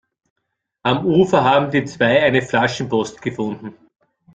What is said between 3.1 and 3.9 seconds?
gefunden.